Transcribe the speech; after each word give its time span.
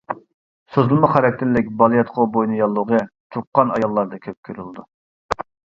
سوزۇلما 0.77 1.09
خاراكتېرلىك 1.15 1.69
بالىياتقۇ 1.83 2.27
بوينى 2.39 2.59
ياللۇغى 2.63 3.05
تۇغقان 3.37 3.77
ئاياللاردا 3.77 4.25
كۆپ 4.27 4.45
كۆرۈلىدۇ. 4.51 4.91